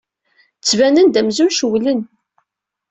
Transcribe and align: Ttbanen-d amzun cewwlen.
Ttbanen-d 0.59 1.19
amzun 1.19 1.49
cewwlen. 1.57 2.01